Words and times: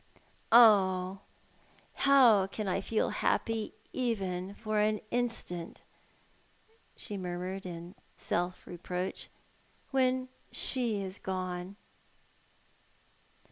"Oh, 0.51 1.19
how 1.93 2.47
can 2.47 2.67
I 2.67 2.81
feel 2.81 3.11
happy, 3.11 3.75
even 3.93 4.55
for 4.55 4.79
an 4.79 4.99
instant," 5.11 5.83
she 6.97 7.17
murmured, 7.17 7.67
in 7.67 7.93
self 8.17 8.65
reproach, 8.65 9.29
"when 9.91 10.27
she 10.51 11.03
is 11.03 11.19
gone?" 11.19 11.75